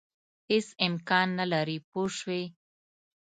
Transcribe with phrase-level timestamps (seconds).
[0.49, 2.43] هېڅ امکان نه لري پوه شوې!.